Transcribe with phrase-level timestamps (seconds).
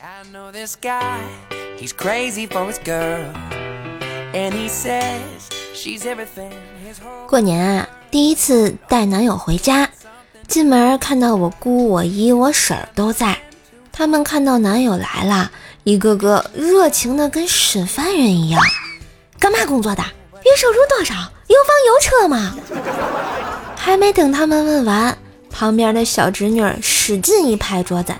[0.00, 1.20] i know this guy
[1.78, 3.32] he's crazy for his girl.
[4.32, 6.52] And he says she's everything
[6.84, 9.88] his whole 过年啊第一次带男友回家
[10.46, 13.38] 进门看到我姑我姨我婶儿都在
[13.92, 15.50] 他们看到男友来了
[15.84, 18.62] 一个个热情的跟审犯人一样。
[19.38, 20.02] 干嘛工作的？
[20.44, 22.56] 月收入多少有房有车吗
[23.76, 25.16] 还没等他们问完
[25.50, 28.14] 旁边的小侄女使劲一拍桌子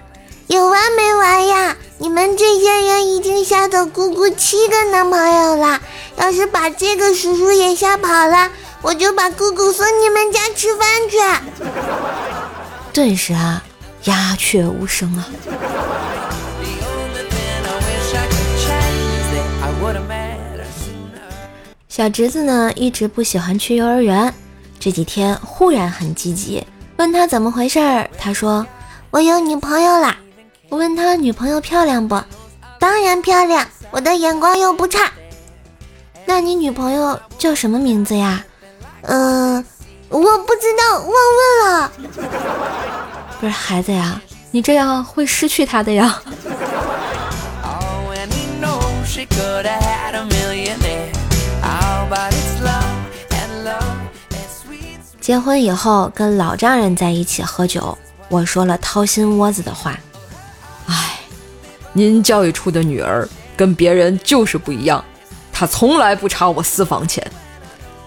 [0.48, 1.76] 有完没完呀？
[1.98, 5.78] 你们这些人已经吓走姑姑七个男朋友了，
[6.16, 8.50] 要是把这个叔叔也吓跑了，
[8.80, 11.18] 我就把姑姑送你们家吃饭去。”
[12.94, 13.62] 顿时啊，
[14.04, 15.28] 鸦雀无声啊。
[21.88, 24.32] 小侄子呢，一直不喜欢去幼儿园，
[24.80, 26.66] 这几天忽然很积极。
[26.96, 28.66] 问他怎么回事儿，他说
[29.10, 30.16] ：“我有女朋友啦。”
[30.70, 32.20] 我问他女朋友漂亮不？
[32.78, 35.10] 当然漂亮，我的眼光又不差。
[36.26, 38.44] 那你女朋友叫什么名字呀？
[39.02, 39.64] 嗯，
[40.10, 41.92] 我不知道，忘问了。
[43.40, 44.20] 不是孩子呀，
[44.50, 46.20] 你这样会失去她的呀。
[55.20, 57.96] 结婚以后跟老丈人在一起喝酒，
[58.28, 59.98] 我说了掏心窝子的话。
[61.88, 65.04] 哎，您教育出的女儿跟别人就是不一样，
[65.52, 67.24] 她从来不查我私房钱。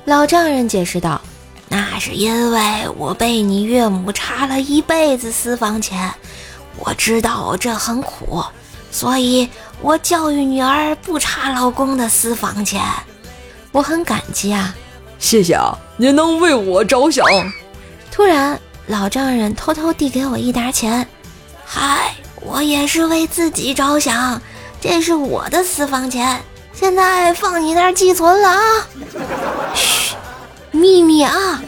[0.06, 1.22] 老丈人解释道
[1.70, 6.12] ：“那是因为我被你岳母查了一辈子私房钱，
[6.78, 8.44] 我知道这很苦，
[8.92, 9.48] 所以
[9.82, 12.82] 我教育女儿不查老公的私房钱。
[13.72, 14.76] 我很感激啊。”
[15.20, 17.26] 谢谢啊，您能为我着想。
[18.12, 21.08] 突然，老丈人偷偷递给我一沓钱。
[21.64, 22.16] 嗨，
[22.54, 24.42] 我也是为自己着想，
[24.82, 26.42] 这是我的私房钱，
[26.74, 28.60] 现在放你那儿寄存了啊。
[29.74, 30.16] 嘘，
[30.72, 31.62] 秘密啊。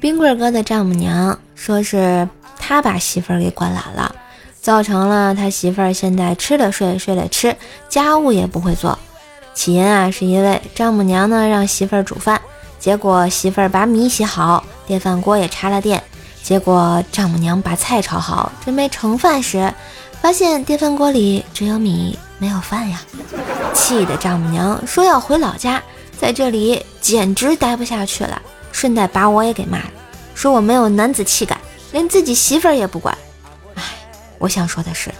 [0.00, 2.26] 冰棍哥的丈母娘说是
[2.58, 4.14] 他把媳妇儿给惯懒了。
[4.62, 7.54] 造成了他媳妇儿现在吃了睡，睡了吃，
[7.90, 8.98] 家务也不会做。
[9.60, 12.40] 起因啊，是因为丈母娘呢让媳妇儿煮饭，
[12.78, 16.02] 结果媳妇儿把米洗好，电饭锅也插了电，
[16.42, 19.70] 结果丈母娘把菜炒好，准备盛饭时，
[20.22, 23.02] 发现电饭锅里只有米没有饭呀！
[23.74, 25.82] 气的丈母娘说要回老家，
[26.18, 28.40] 在这里简直待不下去了，
[28.72, 29.90] 顺带把我也给骂了，
[30.34, 31.54] 说我没有男子气概，
[31.92, 33.14] 连自己媳妇儿也不管。
[34.38, 35.10] 我想说的是，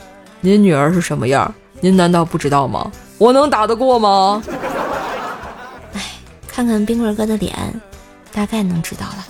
[0.41, 1.55] 您女儿是什么样？
[1.81, 2.91] 您难道不知道吗？
[3.21, 4.43] 我能打得过吗？
[5.93, 6.01] 哎，
[6.49, 7.55] 看看冰棍哥的脸，
[8.33, 9.27] 大概能知道了。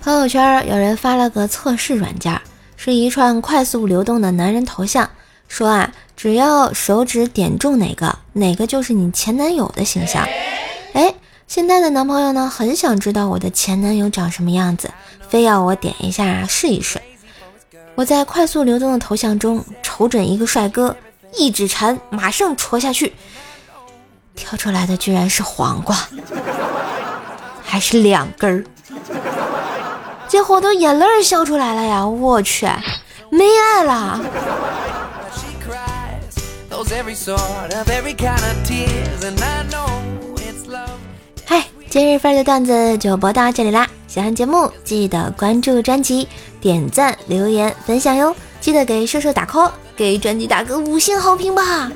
[0.00, 2.40] 朋友圈有人发了个测试软件，
[2.78, 5.10] 是一串快速流动的男人头像，
[5.48, 10.26] 说啊，只要手指点中哪个，哪个就是你前男友的形象。
[10.94, 11.14] 哎。
[11.54, 14.90] 现在的男朋友呢，很想知道我的前男友长什么样子，
[15.28, 16.98] 非要我点一下试一试。
[17.94, 20.96] 我在快速流动的头像中瞅准一个帅哥，
[21.36, 23.12] 一指禅，马上戳下去，
[24.34, 25.94] 跳出来的居然是黄瓜，
[27.62, 28.64] 还是两根儿，
[30.26, 32.06] 结果都眼泪笑出来了呀！
[32.06, 32.66] 我去，
[33.30, 34.18] 没爱了。
[41.92, 43.86] 今日份的段子就播到这里啦！
[44.08, 46.26] 喜欢节目记得关注专辑、
[46.58, 48.34] 点赞、留言、分享哟！
[48.62, 51.92] 记得给兽兽打 call，给专辑打个五星好评吧！